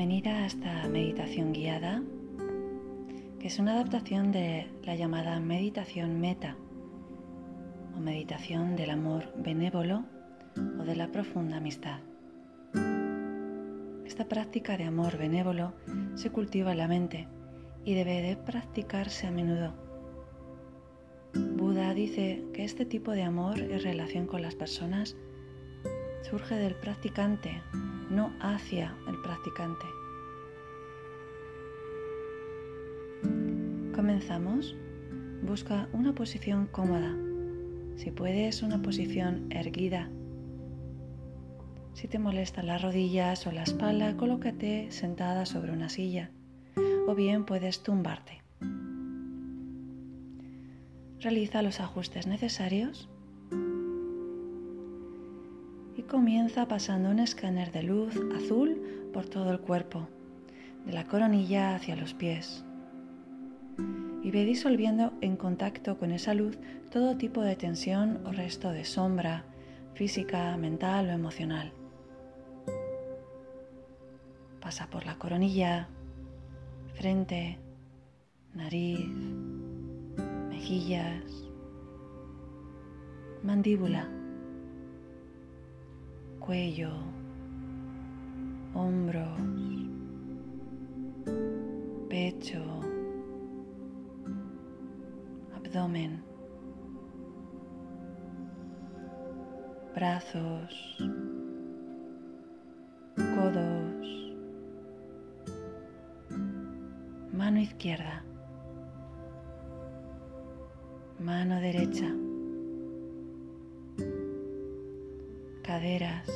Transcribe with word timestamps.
Bienvenida 0.00 0.38
a 0.38 0.46
esta 0.46 0.88
meditación 0.88 1.52
guiada, 1.52 2.02
que 3.38 3.48
es 3.48 3.58
una 3.58 3.74
adaptación 3.74 4.32
de 4.32 4.66
la 4.82 4.94
llamada 4.96 5.38
meditación 5.40 6.22
meta 6.22 6.56
o 7.94 8.00
meditación 8.00 8.76
del 8.76 8.88
amor 8.88 9.30
benévolo 9.36 10.06
o 10.56 10.84
de 10.84 10.96
la 10.96 11.12
profunda 11.12 11.58
amistad. 11.58 12.00
Esta 14.06 14.26
práctica 14.26 14.78
de 14.78 14.84
amor 14.84 15.18
benévolo 15.18 15.74
se 16.14 16.30
cultiva 16.30 16.72
en 16.72 16.78
la 16.78 16.88
mente 16.88 17.28
y 17.84 17.92
debe 17.92 18.22
de 18.22 18.38
practicarse 18.38 19.26
a 19.26 19.30
menudo. 19.30 19.74
Buda 21.34 21.92
dice 21.92 22.42
que 22.54 22.64
este 22.64 22.86
tipo 22.86 23.12
de 23.12 23.24
amor 23.24 23.58
y 23.58 23.76
relación 23.76 24.26
con 24.26 24.40
las 24.40 24.54
personas 24.54 25.14
surge 26.22 26.54
del 26.56 26.74
practicante 26.74 27.62
no 28.10 28.32
hacia 28.40 28.94
el 29.08 29.20
practicante. 29.22 29.86
Comenzamos. 33.94 34.76
Busca 35.42 35.88
una 35.92 36.14
posición 36.14 36.66
cómoda. 36.66 37.14
Si 37.96 38.10
puedes, 38.10 38.62
una 38.62 38.80
posición 38.82 39.46
erguida. 39.50 40.10
Si 41.94 42.08
te 42.08 42.18
molestan 42.18 42.66
las 42.66 42.82
rodillas 42.82 43.46
o 43.46 43.52
la 43.52 43.62
espalda, 43.62 44.16
colócate 44.16 44.90
sentada 44.90 45.44
sobre 45.44 45.72
una 45.72 45.88
silla 45.88 46.30
o 47.06 47.14
bien 47.14 47.44
puedes 47.44 47.82
tumbarte. 47.82 48.40
Realiza 51.20 51.60
los 51.60 51.80
ajustes 51.80 52.26
necesarios 52.26 53.09
comienza 56.10 56.66
pasando 56.66 57.08
un 57.08 57.20
escáner 57.20 57.70
de 57.70 57.84
luz 57.84 58.20
azul 58.36 59.10
por 59.12 59.26
todo 59.26 59.52
el 59.52 59.60
cuerpo, 59.60 60.08
de 60.84 60.92
la 60.92 61.06
coronilla 61.06 61.76
hacia 61.76 61.94
los 61.94 62.14
pies. 62.14 62.64
Y 64.24 64.32
ve 64.32 64.44
disolviendo 64.44 65.12
en 65.20 65.36
contacto 65.36 65.98
con 65.98 66.10
esa 66.10 66.34
luz 66.34 66.58
todo 66.90 67.16
tipo 67.16 67.42
de 67.42 67.54
tensión 67.54 68.26
o 68.26 68.32
resto 68.32 68.72
de 68.72 68.84
sombra, 68.84 69.44
física, 69.94 70.56
mental 70.56 71.10
o 71.10 71.12
emocional. 71.12 71.72
Pasa 74.60 74.90
por 74.90 75.06
la 75.06 75.16
coronilla, 75.16 75.88
frente, 76.94 77.56
nariz, 78.52 79.06
mejillas, 80.48 81.22
mandíbula 83.44 84.19
cuello, 86.50 86.90
hombros, 88.74 89.40
pecho, 92.08 92.60
abdomen, 95.54 96.24
brazos, 99.94 100.98
codos, 103.14 104.34
mano 107.32 107.60
izquierda, 107.60 108.24
mano 111.20 111.60
derecha. 111.60 112.12
caderas, 115.70 116.26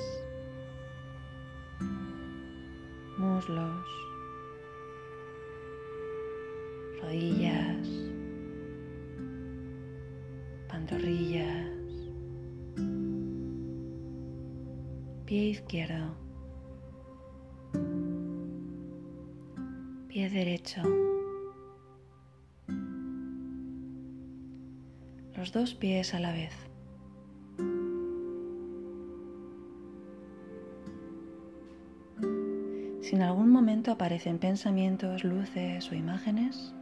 rodillas, 7.03 7.89
pantorrillas, 10.69 11.69
pie 15.27 15.49
izquierdo, 15.51 16.17
pie 20.09 20.31
derecho, 20.31 20.83
los 25.37 25.53
dos 25.53 25.75
pies 25.75 26.15
a 26.15 26.21
la 26.21 26.33
vez. 26.33 26.74
Aparecen 33.93 34.39
pensamientos, 34.39 35.25
luces 35.25 35.91
o 35.91 35.95
imágenes, 35.95 36.75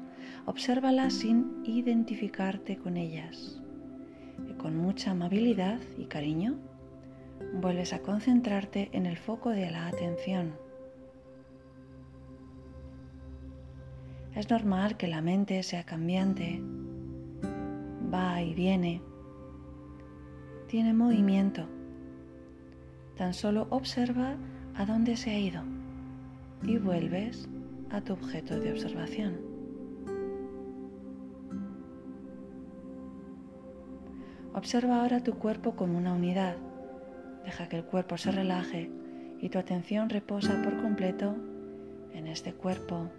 obsérvalas 0.47 1.15
sin 1.15 1.63
identificarte 1.65 2.77
con 2.77 2.97
ellas. 2.97 3.61
Y 4.49 4.55
con 4.55 4.77
mucha 4.77 5.13
amabilidad 5.13 5.81
y 5.99 6.07
cariño, 6.07 6.57
vuelves 7.55 7.93
a 7.93 8.01
concentrarte 8.01 8.89
en 8.93 9.07
el 9.07 9.17
foco 9.17 9.51
de 9.51 9.71
la 9.71 9.89
atención. 9.89 10.55
Es 14.35 14.49
normal 14.51 14.97
que 14.97 15.09
la 15.09 15.21
mente 15.21 15.63
sea 15.63 15.85
cambiante, 15.85 16.63
va 18.13 18.43
y 18.43 18.55
viene, 18.55 19.03
tiene 20.69 20.95
movimiento. 20.95 21.67
Tan 23.17 23.35
solo 23.35 23.67
observa 23.71 24.37
a 24.75 24.87
dónde 24.87 25.17
se 25.17 25.31
ha 25.31 25.39
ido 25.39 25.82
y 26.65 26.79
vuelves 26.79 27.49
a 27.91 28.01
tu 28.01 28.13
objeto 28.13 28.59
de 28.59 28.73
observación. 28.73 29.53
Observa 34.55 35.01
ahora 35.01 35.23
tu 35.23 35.35
cuerpo 35.35 35.75
como 35.75 35.99
una 35.99 36.13
unidad. 36.13 36.57
Deja 37.45 37.69
que 37.69 37.79
el 37.79 37.85
cuerpo 37.85 38.17
se 38.19 38.31
relaje 38.31 38.91
y 39.41 39.49
tu 39.49 39.59
atención 39.59 40.09
reposa 40.09 40.63
por 40.63 40.81
completo 40.81 41.35
en 42.13 42.27
este 42.27 42.53
cuerpo, 42.53 43.11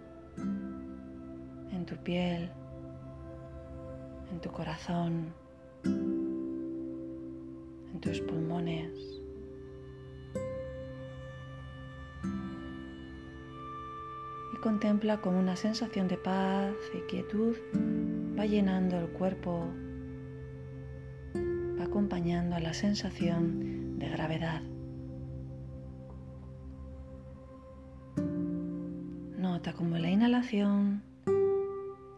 en 1.72 1.84
tu 1.84 1.96
piel, 1.96 2.50
en 4.32 4.40
tu 4.40 4.50
corazón, 4.50 5.34
en 7.92 8.00
tus 8.00 8.20
pulmones. 8.20 9.23
Contempla 14.64 15.20
como 15.20 15.38
una 15.38 15.56
sensación 15.56 16.08
de 16.08 16.16
paz 16.16 16.72
y 16.94 17.00
quietud 17.02 17.54
va 18.38 18.46
llenando 18.46 18.98
el 18.98 19.08
cuerpo, 19.08 19.68
va 21.78 21.84
acompañando 21.84 22.56
a 22.56 22.60
la 22.60 22.72
sensación 22.72 23.98
de 23.98 24.08
gravedad. 24.08 24.62
Nota 29.36 29.74
como 29.74 29.98
la 29.98 30.08
inhalación 30.08 31.02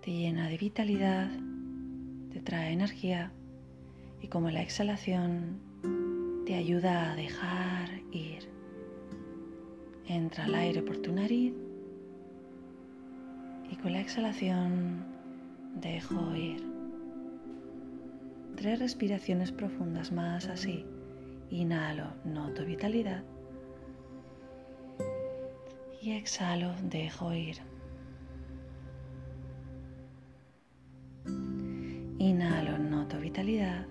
te 0.03 0.13
llena 0.13 0.49
de 0.49 0.57
vitalidad, 0.57 1.29
te 2.33 2.41
trae 2.43 2.73
energía 2.73 3.33
y 4.23 4.29
como 4.29 4.51
la 4.53 4.63
exhalación 4.63 5.59
te 6.47 6.55
ayuda 6.55 7.11
a 7.11 7.17
dejar 7.17 7.89
ir. 8.13 8.49
Entra 10.07 10.45
el 10.45 10.55
aire 10.55 10.83
por 10.83 10.99
tu 10.99 11.13
nariz 11.13 11.66
y 13.71 13.77
con 13.77 13.93
la 13.93 14.01
exhalación 14.01 15.05
dejo 15.81 16.35
ir. 16.35 16.63
Tres 18.57 18.79
respiraciones 18.79 19.53
profundas 19.53 20.13
más 20.13 20.47
así. 20.49 20.85
Inhalo, 21.51 22.07
noto 22.25 22.65
vitalidad. 22.65 23.23
Y 26.01 26.13
exhalo, 26.13 26.73
dejo 26.83 27.33
ir. 27.33 27.57
Inhalo, 32.19 32.79
noto 32.79 33.19
vitalidad. 33.19 33.87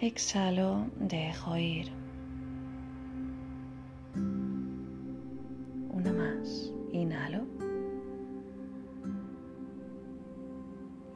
Exhalo, 0.00 0.86
dejo 0.98 1.56
ir. 1.56 1.90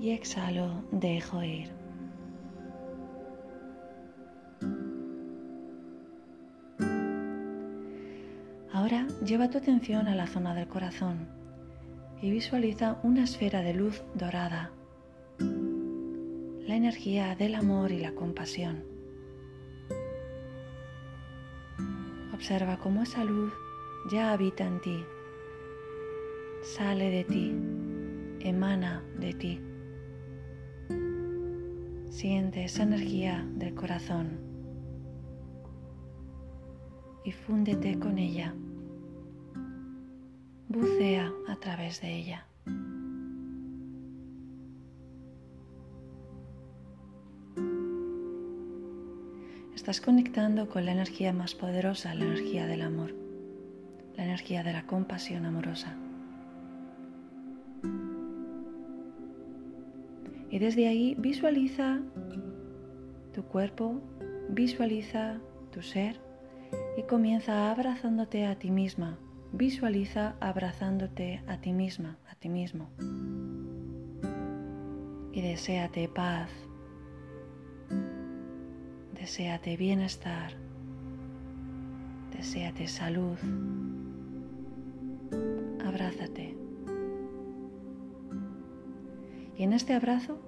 Y 0.07 0.13
exhalo, 0.13 0.85
dejo 0.93 1.43
ir. 1.43 1.69
Ahora 8.73 9.09
lleva 9.25 9.51
tu 9.51 9.59
atención 9.59 10.07
a 10.07 10.15
la 10.15 10.29
zona 10.29 10.55
del 10.55 10.69
corazón 10.69 11.27
y 12.23 12.31
visualiza 12.31 13.01
una 13.03 13.25
esfera 13.25 13.63
de 13.63 13.75
luz 13.75 14.05
dorada, 14.15 14.71
la 15.41 16.77
energía 16.77 17.35
del 17.35 17.57
amor 17.57 17.91
y 17.91 17.99
la 17.99 18.13
compasión. 18.13 18.85
Observa 22.33 22.79
cómo 22.79 23.03
esa 23.03 23.25
luz 23.25 23.53
ya 24.13 24.31
habita 24.31 24.65
en 24.65 24.81
ti, 24.83 25.05
sale 26.63 27.11
de 27.11 27.25
ti, 27.25 27.57
emana 28.39 29.03
de 29.19 29.33
ti. 29.35 29.66
Siente 32.17 32.65
esa 32.65 32.85
energía 32.85 33.47
del 33.57 33.75
corazón 33.75 34.39
y 37.27 37.33
fúndete 37.33 37.99
con 37.99 38.17
ella. 38.17 38.55
Bucea 40.67 41.31
a 41.47 41.57
través 41.57 42.01
de 42.01 42.17
ella. 42.17 42.47
Estás 49.75 50.01
conectando 50.01 50.71
con 50.71 50.87
la 50.87 50.93
energía 50.93 51.35
más 51.35 51.55
poderosa, 51.55 52.15
la 52.15 52.25
energía 52.25 52.67
del 52.67 52.81
amor, 52.81 53.15
la 54.17 54.25
energía 54.25 54.63
de 54.63 54.73
la 54.73 54.87
compasión 54.87 55.45
amorosa. 55.45 55.99
Y 60.51 60.59
desde 60.59 60.89
ahí 60.89 61.15
visualiza 61.19 62.01
tu 63.33 63.45
cuerpo, 63.45 64.01
visualiza 64.49 65.41
tu 65.73 65.83
ser 65.83 66.21
y 66.97 67.03
comienza 67.03 67.71
abrazándote 67.71 68.47
a 68.47 68.59
ti 68.59 68.71
misma. 68.71 69.19
Visualiza 69.53 70.35
abrazándote 70.41 71.43
a 71.47 71.61
ti 71.61 71.73
misma, 71.73 72.19
a 72.31 72.35
ti 72.35 72.49
mismo. 72.49 72.91
Y 75.33 75.41
deséate 75.41 76.09
paz, 76.09 76.51
Deseate 79.27 79.77
bienestar, 79.77 80.53
deséate 82.31 82.87
salud, 82.87 83.37
abrázate. 85.85 86.66
Y 89.57 89.63
en 89.63 89.73
este 89.73 89.95
abrazo 89.95 90.39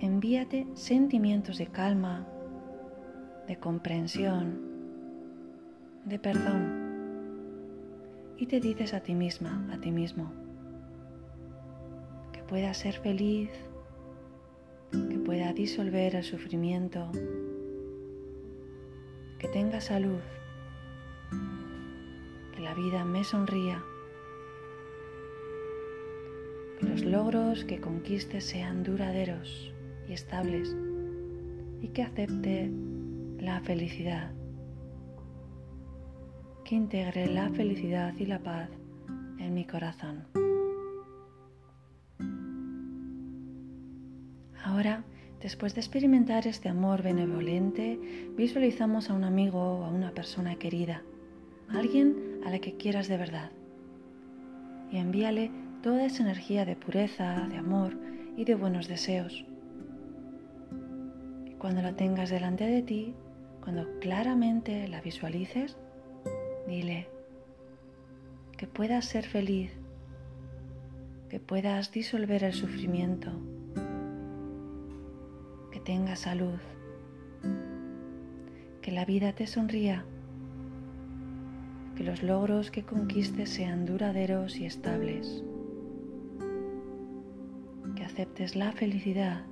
envíate 0.00 0.66
sentimientos 0.74 1.58
de 1.58 1.68
calma, 1.68 2.26
de 3.46 3.58
comprensión, 3.58 4.60
de 6.04 6.18
perdón. 6.18 6.84
Y 8.36 8.46
te 8.46 8.60
dices 8.60 8.92
a 8.92 9.00
ti 9.00 9.14
misma, 9.14 9.66
a 9.72 9.78
ti 9.78 9.92
mismo, 9.92 10.32
que 12.32 12.42
pueda 12.42 12.74
ser 12.74 12.94
feliz, 12.94 13.50
que 14.90 15.18
pueda 15.18 15.52
disolver 15.52 16.16
el 16.16 16.24
sufrimiento, 16.24 17.10
que 19.38 19.48
tenga 19.48 19.80
salud, 19.80 20.20
que 22.54 22.60
la 22.60 22.74
vida 22.74 23.04
me 23.04 23.22
sonría, 23.22 23.82
que 26.78 26.86
los 26.86 27.04
logros 27.04 27.64
que 27.64 27.80
conquistes 27.80 28.44
sean 28.44 28.82
duraderos 28.82 29.72
y 30.08 30.12
estables 30.12 30.76
y 31.80 31.88
que 31.88 32.02
acepte 32.02 32.70
la 33.38 33.60
felicidad, 33.60 34.32
que 36.64 36.74
integre 36.74 37.26
la 37.26 37.50
felicidad 37.50 38.14
y 38.18 38.26
la 38.26 38.38
paz 38.38 38.70
en 39.38 39.54
mi 39.54 39.64
corazón. 39.64 40.24
Ahora 44.64 45.04
Después 45.46 45.74
de 45.74 45.80
experimentar 45.80 46.46
este 46.46 46.68
amor 46.68 47.02
benevolente, 47.02 48.00
visualizamos 48.36 49.10
a 49.10 49.14
un 49.14 49.22
amigo 49.22 49.60
o 49.60 49.84
a 49.84 49.90
una 49.90 50.12
persona 50.12 50.56
querida, 50.56 51.02
alguien 51.68 52.40
a 52.44 52.50
la 52.50 52.58
que 52.58 52.76
quieras 52.76 53.06
de 53.06 53.16
verdad. 53.16 53.52
Y 54.90 54.96
envíale 54.96 55.50
toda 55.86 56.04
esa 56.04 56.24
energía 56.24 56.64
de 56.64 56.74
pureza, 56.74 57.46
de 57.48 57.58
amor 57.58 57.96
y 58.36 58.44
de 58.44 58.56
buenos 58.56 58.88
deseos. 58.88 59.46
Y 61.44 61.52
cuando 61.52 61.80
la 61.80 61.94
tengas 61.94 62.28
delante 62.28 62.66
de 62.66 62.82
ti, 62.82 63.14
cuando 63.62 63.86
claramente 64.00 64.88
la 64.88 65.00
visualices, 65.00 65.76
dile 66.66 67.06
que 68.56 68.66
puedas 68.66 69.04
ser 69.04 69.26
feliz, 69.26 69.70
que 71.28 71.38
puedas 71.38 71.92
disolver 71.92 72.42
el 72.42 72.52
sufrimiento 72.52 73.30
tenga 75.86 76.16
salud, 76.16 76.58
que 78.82 78.90
la 78.90 79.04
vida 79.04 79.32
te 79.34 79.46
sonría, 79.46 80.04
que 81.94 82.02
los 82.02 82.24
logros 82.24 82.72
que 82.72 82.82
conquistes 82.82 83.50
sean 83.50 83.86
duraderos 83.86 84.56
y 84.56 84.66
estables, 84.66 85.44
que 85.44 85.55
aceptes 88.16 88.56
la 88.56 88.72
felicidad, 88.72 89.44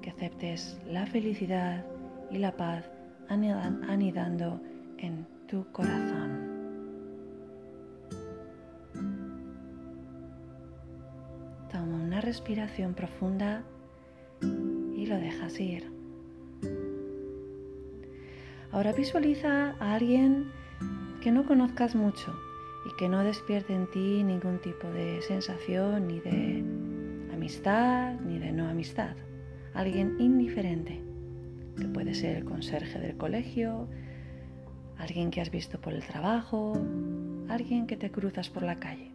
que 0.00 0.10
aceptes 0.10 0.76
la 0.88 1.06
felicidad 1.06 1.86
y 2.32 2.38
la 2.38 2.56
paz 2.56 2.90
anidando 3.28 4.60
en 4.98 5.24
tu 5.46 5.64
corazón. 5.70 6.50
Toma 11.70 12.02
una 12.02 12.20
respiración 12.20 12.92
profunda 12.92 13.62
y 14.40 15.06
lo 15.06 15.14
dejas 15.14 15.60
ir. 15.60 15.92
Ahora 18.72 18.92
visualiza 18.94 19.76
a 19.78 19.94
alguien 19.94 20.50
que 21.20 21.30
no 21.30 21.46
conozcas 21.46 21.94
mucho 21.94 22.34
y 22.84 22.96
que 22.96 23.08
no 23.08 23.22
despierte 23.22 23.74
en 23.74 23.88
ti 23.92 24.24
ningún 24.24 24.58
tipo 24.58 24.88
de 24.88 25.22
sensación 25.22 26.08
ni 26.08 26.18
de 26.18 26.81
amistad 27.42 28.20
ni 28.20 28.38
de 28.38 28.52
no 28.52 28.68
amistad. 28.68 29.16
Alguien 29.74 30.14
indiferente, 30.20 31.02
que 31.76 31.88
puede 31.88 32.14
ser 32.14 32.36
el 32.36 32.44
conserje 32.44 33.00
del 33.00 33.16
colegio, 33.16 33.88
alguien 34.96 35.32
que 35.32 35.40
has 35.40 35.50
visto 35.50 35.80
por 35.80 35.92
el 35.92 36.04
trabajo, 36.04 36.80
alguien 37.48 37.88
que 37.88 37.96
te 37.96 38.12
cruzas 38.12 38.48
por 38.48 38.62
la 38.62 38.78
calle. 38.78 39.10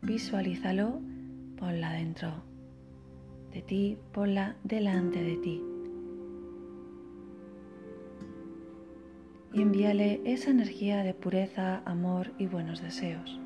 Visualízalo, 0.00 0.98
ponla 1.58 1.92
dentro 1.92 2.32
de 3.52 3.60
ti, 3.60 3.98
ponla 4.14 4.56
delante 4.64 5.22
de 5.22 5.36
ti. 5.36 5.62
Y 9.52 9.60
envíale 9.60 10.22
esa 10.24 10.48
energía 10.48 11.02
de 11.02 11.12
pureza, 11.12 11.82
amor 11.84 12.32
y 12.38 12.46
buenos 12.46 12.80
deseos. 12.80 13.45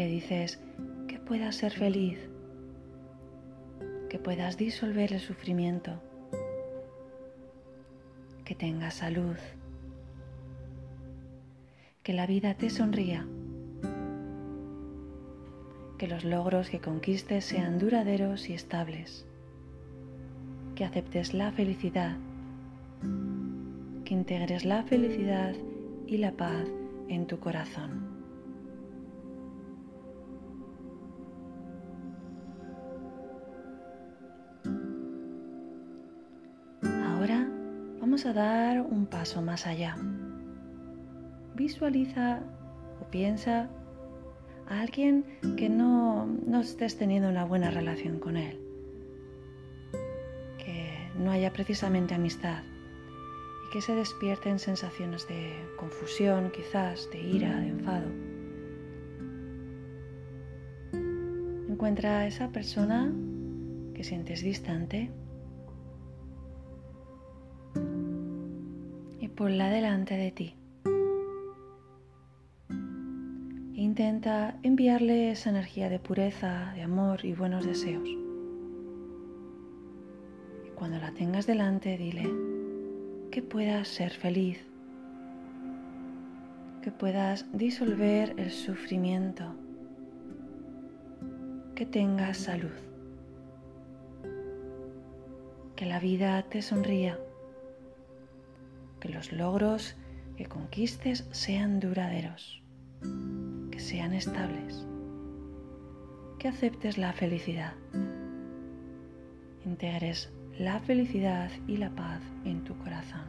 Le 0.00 0.06
dices 0.06 0.58
que 1.08 1.18
puedas 1.18 1.56
ser 1.56 1.72
feliz, 1.72 2.18
que 4.08 4.18
puedas 4.18 4.56
disolver 4.56 5.12
el 5.12 5.20
sufrimiento, 5.20 6.00
que 8.46 8.54
tengas 8.54 8.94
salud, 8.94 9.36
que 12.02 12.14
la 12.14 12.26
vida 12.26 12.54
te 12.54 12.70
sonría 12.70 13.26
que 15.98 16.08
los 16.08 16.24
logros 16.24 16.70
que 16.70 16.80
conquistes 16.80 17.44
sean 17.44 17.78
duraderos 17.78 18.48
y 18.48 18.54
estables, 18.54 19.26
que 20.76 20.86
aceptes 20.86 21.34
la 21.34 21.52
felicidad, 21.52 22.16
que 24.06 24.14
integres 24.14 24.64
la 24.64 24.82
felicidad 24.82 25.54
y 26.06 26.16
la 26.16 26.32
paz 26.32 26.66
en 27.10 27.26
tu 27.26 27.38
corazón. 27.38 28.09
A 38.26 38.32
dar 38.32 38.82
un 38.82 39.06
paso 39.06 39.40
más 39.40 39.66
allá. 39.66 39.96
Visualiza 41.54 42.40
o 43.00 43.10
piensa 43.10 43.70
a 44.68 44.80
alguien 44.80 45.24
que 45.56 45.68
no, 45.68 46.26
no 46.26 46.60
estés 46.60 46.98
teniendo 46.98 47.28
una 47.28 47.44
buena 47.44 47.70
relación 47.70 48.18
con 48.18 48.36
él, 48.36 48.60
que 50.58 51.10
no 51.18 51.30
haya 51.30 51.52
precisamente 51.52 52.14
amistad 52.14 52.62
y 53.66 53.72
que 53.72 53.80
se 53.80 53.94
despierten 53.94 54.58
sensaciones 54.58 55.26
de 55.26 55.52
confusión, 55.78 56.50
quizás, 56.50 57.08
de 57.10 57.20
ira, 57.20 57.56
de 57.60 57.68
enfado. 57.68 58.06
Encuentra 61.70 62.18
a 62.18 62.26
esa 62.26 62.48
persona 62.50 63.12
que 63.94 64.04
sientes 64.04 64.42
distante 64.42 65.10
ponla 69.40 69.70
delante 69.70 70.18
de 70.18 70.30
ti. 70.32 70.54
Intenta 73.74 74.58
enviarle 74.62 75.30
esa 75.30 75.48
energía 75.48 75.88
de 75.88 75.98
pureza, 75.98 76.72
de 76.74 76.82
amor 76.82 77.24
y 77.24 77.32
buenos 77.32 77.64
deseos. 77.64 78.06
cuando 80.74 80.98
la 80.98 81.12
tengas 81.12 81.46
delante, 81.46 81.96
dile 81.96 82.30
que 83.30 83.40
puedas 83.40 83.88
ser 83.88 84.10
feliz, 84.10 84.58
que 86.82 86.90
puedas 86.90 87.46
disolver 87.54 88.34
el 88.36 88.50
sufrimiento, 88.50 89.54
que 91.74 91.86
tengas 91.86 92.36
salud, 92.36 92.76
que 95.76 95.86
la 95.86 95.98
vida 95.98 96.42
te 96.42 96.60
sonría, 96.60 97.18
que 99.00 99.08
los 99.08 99.32
logros 99.32 99.96
que 100.36 100.46
conquistes 100.46 101.26
sean 101.32 101.80
duraderos, 101.80 102.62
que 103.70 103.80
sean 103.80 104.12
estables, 104.12 104.86
que 106.38 106.48
aceptes 106.48 106.98
la 106.98 107.12
felicidad, 107.12 107.74
integres 109.64 110.32
la 110.58 110.78
felicidad 110.80 111.50
y 111.66 111.78
la 111.78 111.90
paz 111.90 112.20
en 112.44 112.64
tu 112.64 112.76
corazón. 112.78 113.24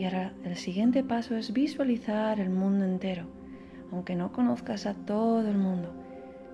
Y 0.00 0.04
ahora 0.04 0.32
el 0.44 0.56
siguiente 0.56 1.04
paso 1.04 1.36
es 1.36 1.52
visualizar 1.52 2.40
el 2.40 2.48
mundo 2.48 2.86
entero. 2.86 3.26
Aunque 3.92 4.14
no 4.14 4.32
conozcas 4.32 4.86
a 4.86 4.94
todo 4.94 5.46
el 5.46 5.58
mundo, 5.58 5.92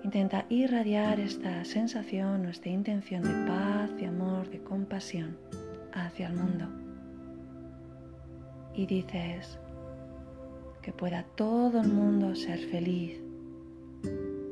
intenta 0.07 0.45
irradiar 0.47 1.19
esta 1.19 1.65
sensación 1.65 2.45
o 2.45 2.49
esta 2.49 2.69
intención 2.69 3.23
de 3.23 3.45
paz, 3.45 3.93
de 3.97 4.05
amor, 4.05 4.49
de 4.49 4.59
compasión 4.63 5.37
hacia 5.91 6.27
el 6.27 6.33
mundo. 6.33 6.65
Y 8.73 8.85
dices 8.85 9.59
que 10.81 10.93
pueda 10.93 11.23
todo 11.35 11.81
el 11.81 11.89
mundo 11.89 12.35
ser 12.35 12.57
feliz, 12.57 13.19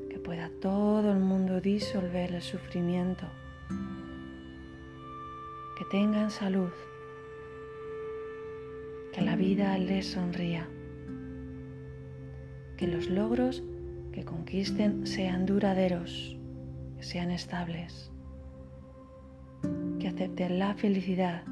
que 0.10 0.20
pueda 0.20 0.52
todo 0.60 1.14
el 1.14 1.20
mundo 1.20 1.62
disolver 1.62 2.34
el 2.34 2.42
sufrimiento, 2.42 3.26
que 5.78 5.86
tengan 5.90 6.32
salud, 6.32 6.74
que 9.14 9.22
la 9.22 9.38
vida 9.38 9.78
les 9.78 10.06
sonría, 10.06 10.68
que 12.76 12.88
los 12.88 13.10
logros 13.10 13.64
que 14.16 14.24
conquisten 14.24 15.06
sean 15.06 15.46
duraderos, 15.46 16.40
que 16.96 17.04
sean 17.04 17.30
estables 17.30 18.12
que 20.00 20.08
acepten 20.08 20.60
la 20.60 20.74
felicidad, 20.76 21.44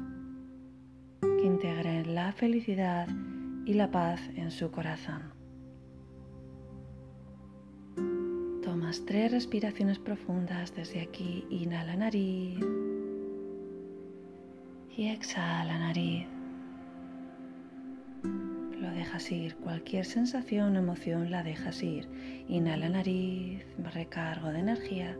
que 1.20 1.44
integren 1.44 2.14
la 2.14 2.32
felicidad 2.32 3.08
y 3.66 3.74
la 3.74 3.90
paz 3.90 4.20
en 4.36 4.50
su 4.50 4.70
corazón. 4.70 5.22
Tomas 8.62 9.04
tres 9.04 9.32
respiraciones 9.32 9.98
profundas 9.98 10.74
desde 10.74 11.00
aquí, 11.02 11.44
inhala 11.50 11.96
nariz 11.96 12.58
y 14.96 15.08
exhala 15.08 15.78
nariz. 15.78 16.33
Dejas 19.04 19.30
ir, 19.32 19.54
cualquier 19.56 20.06
sensación 20.06 20.76
o 20.76 20.78
emoción 20.78 21.30
la 21.30 21.42
dejas 21.42 21.82
ir. 21.82 22.08
Inhala 22.48 22.88
nariz, 22.88 23.62
recargo 23.92 24.50
de 24.50 24.60
energía 24.60 25.18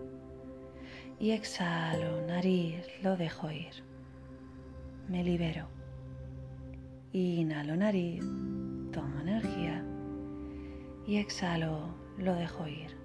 y 1.21 1.33
exhalo, 1.33 2.27
nariz, 2.27 2.83
lo 3.03 3.15
dejo 3.19 3.51
ir. 3.51 3.75
Me 5.07 5.23
libero. 5.23 5.69
Inhalo 7.13 7.77
nariz, 7.77 8.25
tomo 8.91 9.21
energía 9.21 9.85
y 11.07 11.17
exhalo, 11.17 11.95
lo 12.17 12.35
dejo 12.37 12.67
ir. 12.67 12.97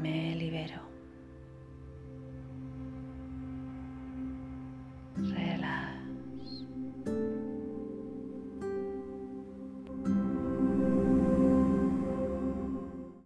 Me 0.00 0.36
libero. 0.36 0.88